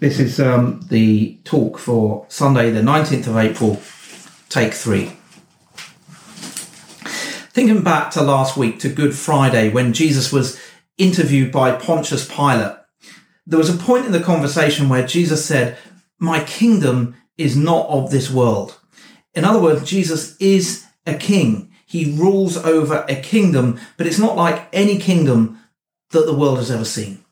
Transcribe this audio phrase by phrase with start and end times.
[0.00, 3.82] This is um, the talk for Sunday, the 19th of April,
[4.48, 5.12] take three.
[7.52, 10.58] Thinking back to last week, to Good Friday, when Jesus was
[10.96, 12.78] interviewed by Pontius Pilate,
[13.46, 15.76] there was a point in the conversation where Jesus said,
[16.18, 18.80] My kingdom is not of this world.
[19.34, 21.72] In other words, Jesus is a king.
[21.84, 25.58] He rules over a kingdom, but it's not like any kingdom
[26.12, 27.22] that the world has ever seen.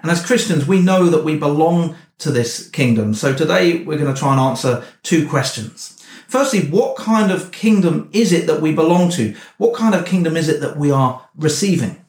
[0.00, 3.14] And as Christians, we know that we belong to this kingdom.
[3.14, 5.94] So today we're going to try and answer two questions.
[6.26, 9.34] Firstly, what kind of kingdom is it that we belong to?
[9.56, 12.04] What kind of kingdom is it that we are receiving?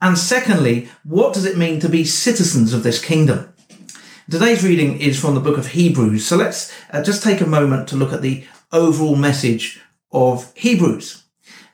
[0.00, 3.52] And secondly, what does it mean to be citizens of this kingdom?
[4.30, 6.26] Today's reading is from the book of Hebrews.
[6.26, 9.80] So let's uh, just take a moment to look at the overall message
[10.12, 11.24] of Hebrews.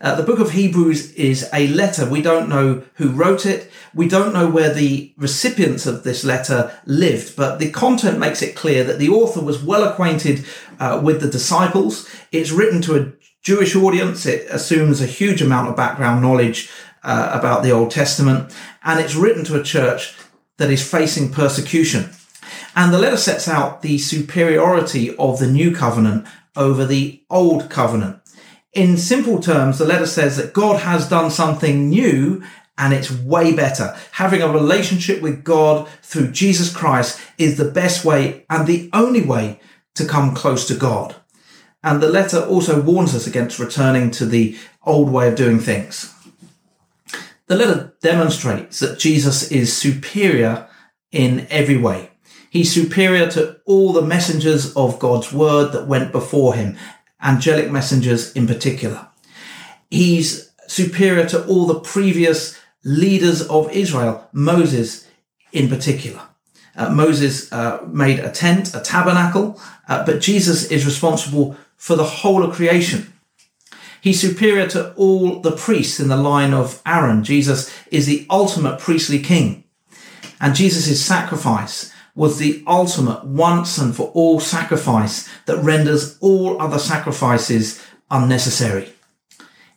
[0.02, 2.04] Uh, the book of Hebrews is a letter.
[2.04, 3.70] We don't know who wrote it.
[3.94, 8.56] We don't know where the recipients of this letter lived, but the content makes it
[8.56, 10.44] clear that the author was well acquainted
[10.80, 12.10] uh, with the disciples.
[12.32, 14.26] It's written to a Jewish audience.
[14.26, 16.68] It assumes a huge amount of background knowledge
[17.04, 20.16] uh, about the Old Testament, and it's written to a church
[20.56, 22.10] that is facing persecution.
[22.74, 28.21] And the letter sets out the superiority of the new covenant over the old covenant.
[28.72, 32.42] In simple terms, the letter says that God has done something new
[32.78, 33.94] and it's way better.
[34.12, 39.22] Having a relationship with God through Jesus Christ is the best way and the only
[39.22, 39.60] way
[39.94, 41.14] to come close to God.
[41.84, 46.14] And the letter also warns us against returning to the old way of doing things.
[47.48, 50.66] The letter demonstrates that Jesus is superior
[51.10, 52.10] in every way.
[52.48, 56.78] He's superior to all the messengers of God's word that went before him
[57.22, 59.08] angelic messengers in particular.
[59.90, 65.06] He's superior to all the previous leaders of Israel, Moses
[65.52, 66.22] in particular.
[66.74, 72.04] Uh, Moses uh, made a tent, a tabernacle, uh, but Jesus is responsible for the
[72.04, 73.12] whole of creation.
[74.00, 77.22] He's superior to all the priests in the line of Aaron.
[77.22, 79.64] Jesus is the ultimate priestly king.
[80.40, 86.78] And Jesus' sacrifice was the ultimate once and for all sacrifice that renders all other
[86.78, 88.92] sacrifices unnecessary.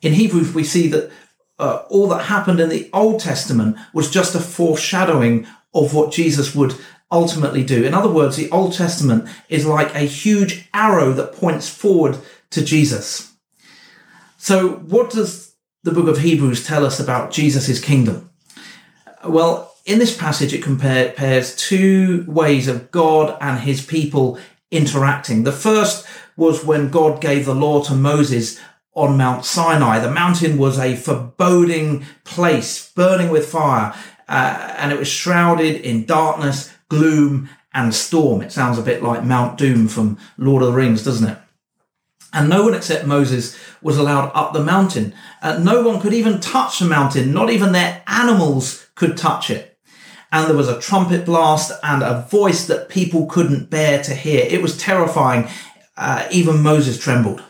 [0.02, 1.12] In Hebrews, we see that
[1.58, 6.54] uh, all that happened in the Old Testament was just a foreshadowing of what Jesus
[6.54, 6.76] would
[7.12, 7.84] ultimately do.
[7.84, 12.18] In other words, the Old Testament is like a huge arrow that points forward
[12.50, 13.34] to Jesus.
[14.38, 18.30] So, what does the book of Hebrews tell us about Jesus' kingdom?
[19.24, 24.40] Well, in this passage, it compares two ways of God and his people
[24.72, 25.44] interacting.
[25.44, 28.60] The first was when God gave the law to Moses
[28.96, 30.00] on Mount Sinai.
[30.00, 33.94] The mountain was a foreboding place, burning with fire,
[34.28, 38.42] uh, and it was shrouded in darkness, gloom, and storm.
[38.42, 41.38] It sounds a bit like Mount Doom from Lord of the Rings, doesn't it?
[42.34, 45.14] And no one except Moses was allowed up the mountain.
[45.44, 49.75] Uh, no one could even touch the mountain, not even their animals could touch it
[50.36, 54.46] and there was a trumpet blast and a voice that people couldn't bear to hear.
[54.46, 55.48] It was terrifying.
[55.96, 57.42] Uh, even Moses trembled.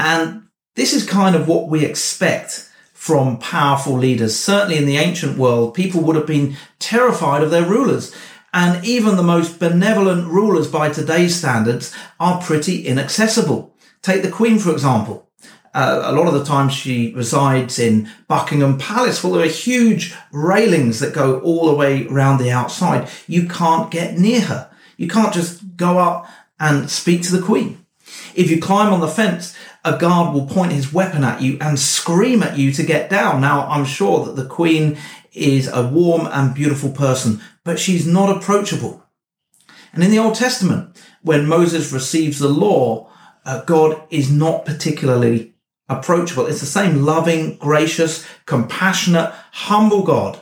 [0.00, 4.36] And this is kind of what we expect from powerful leaders.
[4.36, 8.12] Certainly in the ancient world, people would have been terrified of their rulers.
[8.52, 13.72] And even the most benevolent rulers by today's standards are pretty inaccessible.
[14.02, 15.29] Take the Queen, for example.
[15.72, 19.22] Uh, a lot of the time she resides in Buckingham Palace.
[19.22, 23.08] Well, there are huge railings that go all the way around the outside.
[23.28, 24.70] You can't get near her.
[24.96, 26.26] You can't just go up
[26.58, 27.84] and speak to the Queen.
[28.34, 31.78] If you climb on the fence, a guard will point his weapon at you and
[31.78, 33.40] scream at you to get down.
[33.40, 34.98] Now, I'm sure that the Queen
[35.32, 39.04] is a warm and beautiful person, but she's not approachable.
[39.92, 43.10] And in the Old Testament, when Moses receives the law,
[43.44, 45.49] uh, God is not particularly
[45.90, 46.46] approachable.
[46.46, 50.40] It's the same loving, gracious, compassionate, humble God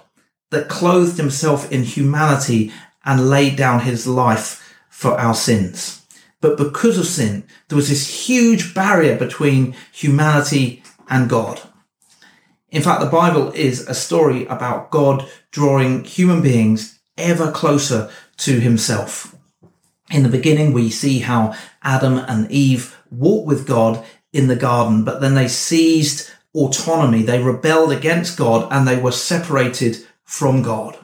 [0.51, 2.73] that clothed himself in humanity
[3.05, 6.07] and laid down his life for our sins.
[6.41, 11.61] But because of sin, there was this huge barrier between humanity and God.
[12.71, 18.61] In fact, the Bible is a story about God drawing human beings ever closer to
[18.61, 19.35] himself.
[20.11, 25.05] In the beginning, we see how Adam and Eve walk with God in the garden,
[25.05, 27.23] but then they seized autonomy.
[27.23, 30.99] They rebelled against God and they were separated from God.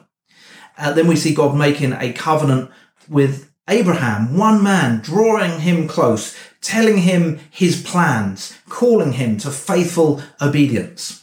[0.77, 2.69] Uh, then we see God making a covenant
[3.07, 10.21] with Abraham, one man, drawing him close, telling him his plans, calling him to faithful
[10.41, 11.21] obedience.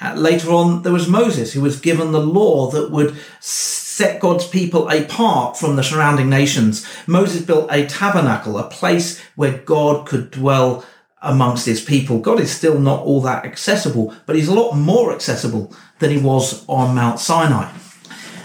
[0.00, 4.46] Uh, later on, there was Moses, who was given the law that would set God's
[4.46, 6.86] people apart from the surrounding nations.
[7.06, 10.84] Moses built a tabernacle, a place where God could dwell
[11.24, 12.18] amongst his people.
[12.18, 16.18] God is still not all that accessible, but he's a lot more accessible than he
[16.18, 17.72] was on Mount Sinai.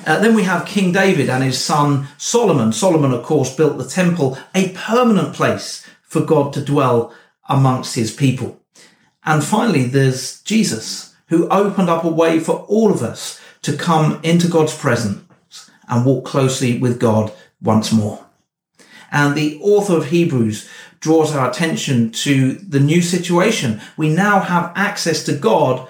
[0.06, 2.72] Uh, then we have King David and his son Solomon.
[2.72, 7.14] Solomon, of course, built the temple, a permanent place for God to dwell
[7.48, 8.60] amongst his people.
[9.24, 14.20] And finally, there's Jesus, who opened up a way for all of us to come
[14.24, 18.26] into God's presence and walk closely with God once more.
[19.12, 23.82] And the author of Hebrews draws our attention to the new situation.
[23.98, 25.88] We now have access to God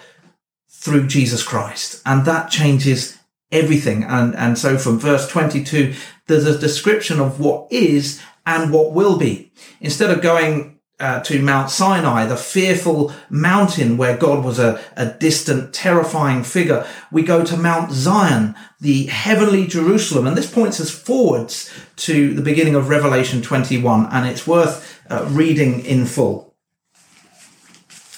[0.69, 2.01] through Jesus Christ.
[2.05, 3.17] And that changes
[3.51, 4.03] everything.
[4.03, 5.93] And, and so from verse 22,
[6.27, 9.51] there's a description of what is and what will be.
[9.81, 15.05] Instead of going uh, to Mount Sinai, the fearful mountain where God was a, a
[15.05, 20.27] distant, terrifying figure, we go to Mount Zion, the heavenly Jerusalem.
[20.27, 25.25] And this points us forwards to the beginning of Revelation 21, and it's worth uh,
[25.29, 26.53] reading in full.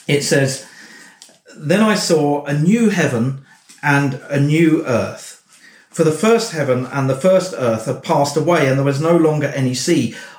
[0.08, 0.68] It says,
[1.56, 3.46] Then I saw a new heaven
[3.84, 5.38] and a new earth.
[5.90, 9.18] For the first heaven and the first earth had passed away, and there was no
[9.18, 10.16] longer any sea.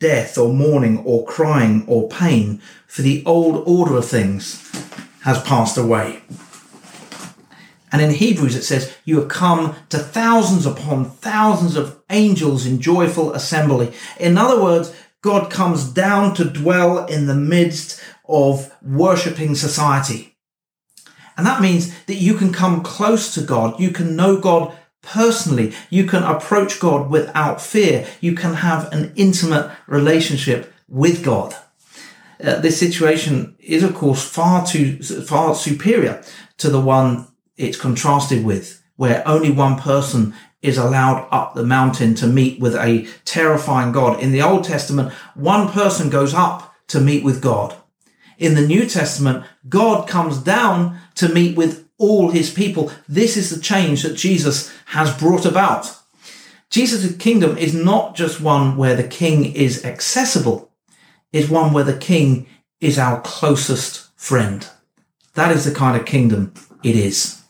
[0.00, 4.66] death or mourning or crying or pain, for the old order of things
[5.22, 6.22] has passed away.
[7.92, 12.80] And in Hebrews it says, You have come to thousands upon thousands of angels in
[12.80, 13.92] joyful assembly.
[14.18, 20.36] In other words, God comes down to dwell in the midst of worshipping society.
[21.36, 23.78] And that means that you can come close to God.
[23.80, 25.72] You can know God personally.
[25.88, 28.06] You can approach God without fear.
[28.20, 31.54] You can have an intimate relationship with God.
[32.42, 36.22] Uh, this situation is, of course, far too, far superior
[36.58, 42.14] to the one it's contrasted with, where only one person is allowed up the mountain
[42.14, 44.20] to meet with a terrifying God.
[44.20, 47.74] In the Old Testament, one person goes up to meet with God.
[48.38, 52.90] In the New Testament, God comes down to meet with all his people.
[53.08, 55.94] This is the change that Jesus has brought about.
[56.70, 60.72] Jesus' kingdom is not just one where the king is accessible,
[61.32, 62.46] it's one where the king
[62.80, 64.66] is our closest friend.
[65.34, 67.40] That is the kind of kingdom it is.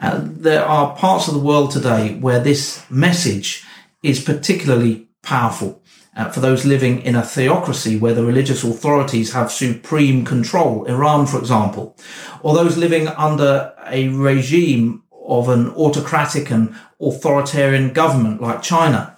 [0.00, 3.64] Uh, there are parts of the world today where this message
[4.02, 5.77] is particularly powerful.
[6.18, 11.26] Uh, for those living in a theocracy where the religious authorities have supreme control, Iran,
[11.26, 11.96] for example,
[12.42, 19.16] or those living under a regime of an autocratic and authoritarian government like China.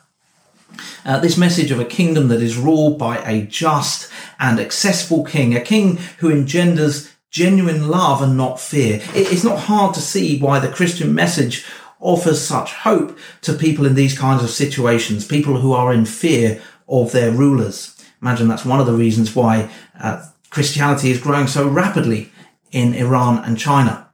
[1.07, 5.57] Uh, this message of a kingdom that is ruled by a just and accessible king,
[5.57, 9.01] a king who engenders genuine love and not fear.
[9.15, 11.65] It's not hard to see why the Christian message
[11.99, 16.61] offers such hope to people in these kinds of situations, people who are in fear
[16.91, 17.97] of their rulers.
[18.21, 22.31] Imagine that's one of the reasons why uh, Christianity is growing so rapidly
[22.73, 24.09] in Iran and China.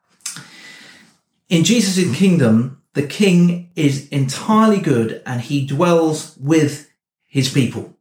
[1.49, 6.91] In Jesus' kingdom, the king is entirely good and he dwells with
[7.27, 7.95] his people.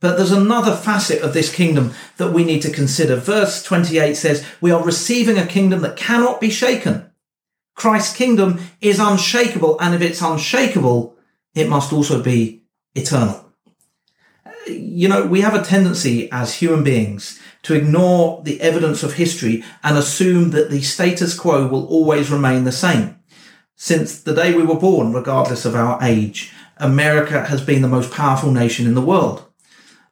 [0.00, 3.16] But there's another facet of this kingdom that we need to consider.
[3.16, 7.10] Verse 28 says, we are receiving a kingdom that cannot be shaken.
[7.76, 9.78] Christ's kingdom is unshakable.
[9.80, 11.16] And if it's unshakable,
[11.54, 12.64] it must also be
[12.94, 13.51] eternal
[14.66, 19.64] you know, we have a tendency as human beings to ignore the evidence of history
[19.82, 23.18] and assume that the status quo will always remain the same.
[23.76, 28.12] Since the day we were born, regardless of our age, America has been the most
[28.12, 29.44] powerful nation in the world.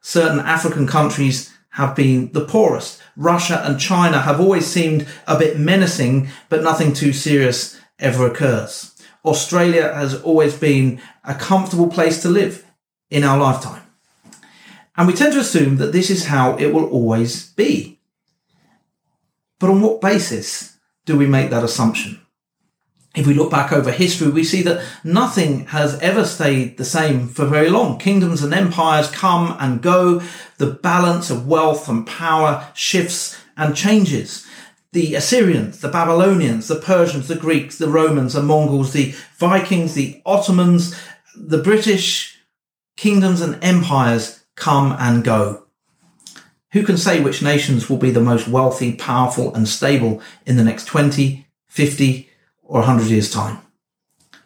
[0.01, 3.01] Certain African countries have been the poorest.
[3.15, 8.95] Russia and China have always seemed a bit menacing, but nothing too serious ever occurs.
[9.23, 12.65] Australia has always been a comfortable place to live
[13.09, 13.83] in our lifetime.
[15.01, 17.99] And we tend to assume that this is how it will always be.
[19.57, 20.77] But on what basis
[21.07, 22.21] do we make that assumption?
[23.15, 27.27] If we look back over history, we see that nothing has ever stayed the same
[27.29, 27.97] for very long.
[27.97, 30.21] Kingdoms and empires come and go.
[30.59, 34.45] The balance of wealth and power shifts and changes.
[34.91, 40.21] the Assyrians, the Babylonians, the Persians, the Greeks, the Romans, the Mongols, the Vikings, the
[40.27, 40.95] Ottomans,
[41.35, 42.37] the British
[42.97, 45.63] kingdoms and empires come and go.
[46.73, 50.63] Who can say which nations will be the most wealthy, powerful and stable in the
[50.63, 52.29] next 20, 50
[52.61, 53.57] or 100 years time?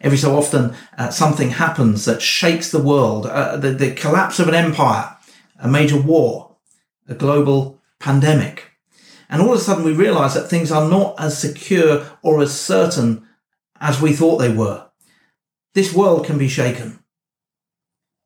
[0.00, 4.48] Every so often, uh, something happens that shakes the world, uh, the, the collapse of
[4.48, 5.14] an empire,
[5.58, 6.56] a major war,
[7.06, 8.70] a global pandemic.
[9.28, 12.58] And all of a sudden we realize that things are not as secure or as
[12.58, 13.26] certain
[13.80, 14.86] as we thought they were.
[15.74, 17.00] This world can be shaken.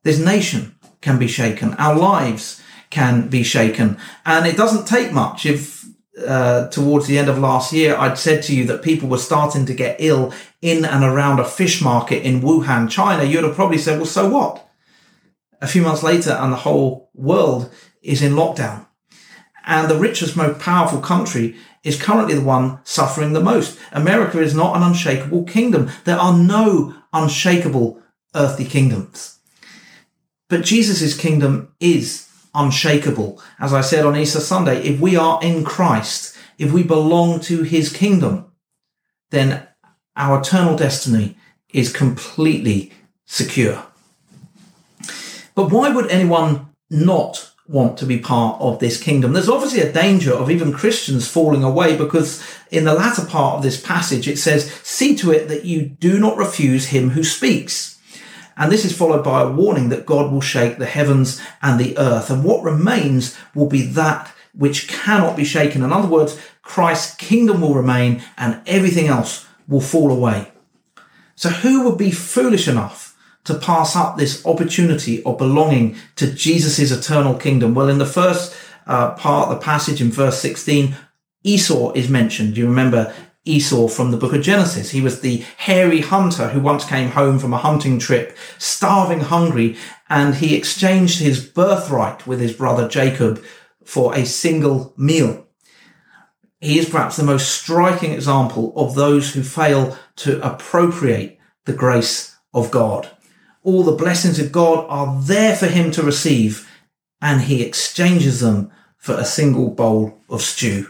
[0.03, 1.73] This nation can be shaken.
[1.75, 3.97] Our lives can be shaken.
[4.25, 5.45] And it doesn't take much.
[5.45, 5.81] If
[6.27, 9.65] uh, towards the end of last year, I'd said to you that people were starting
[9.65, 13.77] to get ill in and around a fish market in Wuhan, China, you'd have probably
[13.77, 14.67] said, well, so what?
[15.61, 18.85] A few months later, and the whole world is in lockdown.
[19.65, 23.79] And the richest, most powerful country is currently the one suffering the most.
[23.91, 25.89] America is not an unshakable kingdom.
[26.03, 28.01] There are no unshakable
[28.35, 29.39] earthly kingdoms.
[30.51, 33.41] But Jesus' kingdom is unshakable.
[33.57, 37.63] As I said on Easter Sunday, if we are in Christ, if we belong to
[37.63, 38.51] his kingdom,
[39.29, 39.65] then
[40.17, 41.37] our eternal destiny
[41.69, 42.91] is completely
[43.25, 43.85] secure.
[45.55, 49.31] But why would anyone not want to be part of this kingdom.
[49.31, 53.63] There's obviously a danger of even Christians falling away because in the latter part of
[53.63, 58.00] this passage it says, see to it that you do not refuse him who speaks.
[58.57, 61.97] And this is followed by a warning that God will shake the heavens and the
[61.97, 62.29] earth.
[62.29, 65.83] And what remains will be that which cannot be shaken.
[65.83, 70.51] In other words, Christ's kingdom will remain and everything else will fall away.
[71.35, 76.91] So who would be foolish enough to pass up this opportunity of belonging to Jesus'
[76.91, 77.73] eternal kingdom?
[77.73, 78.55] Well, in the first
[78.85, 80.95] uh, part the passage in verse 16,
[81.43, 82.53] Esau is mentioned.
[82.53, 83.13] Do you remember
[83.45, 84.91] Esau from the book of Genesis.
[84.91, 89.77] He was the hairy hunter who once came home from a hunting trip, starving hungry,
[90.09, 93.43] and he exchanged his birthright with his brother Jacob
[93.83, 95.47] for a single meal.
[96.59, 102.37] He is perhaps the most striking example of those who fail to appropriate the grace
[102.53, 103.09] of God
[103.63, 106.69] all the blessings of God are there for him to receive,
[107.21, 110.87] and he exchanges them for a single bowl of stew.